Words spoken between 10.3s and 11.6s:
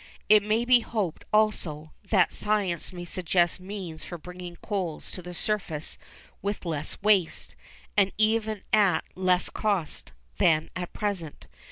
than at present.